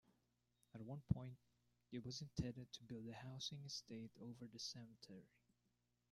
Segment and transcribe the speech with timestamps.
[0.73, 1.37] At one point
[1.91, 5.27] it was intended to build a housing estate over the cemetery.